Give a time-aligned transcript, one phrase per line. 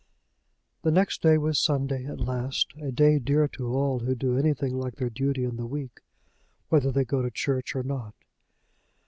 [0.81, 4.73] The next day was Sunday at last, a day dear to all who do anything
[4.79, 5.99] like their duty in the week,
[6.69, 8.15] whether they go to church or not.